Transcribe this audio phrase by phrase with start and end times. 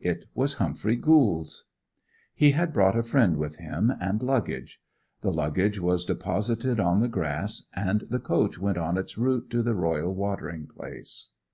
[0.00, 1.66] It was Humphrey Gould's.
[2.34, 4.80] He had brought a friend with him, and luggage.
[5.20, 9.62] The luggage was deposited on the grass, and the coach went on its route to
[9.62, 11.28] the royal watering place.